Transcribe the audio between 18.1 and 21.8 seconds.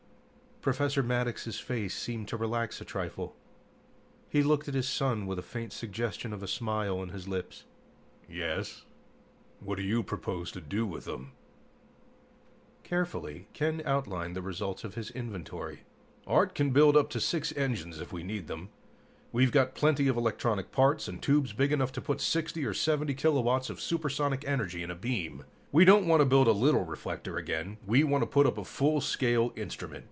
we need them. We've got plenty of electronic parts, and tubes big